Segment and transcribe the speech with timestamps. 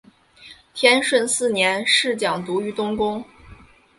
[0.73, 3.23] 天顺四年侍讲读于东宫。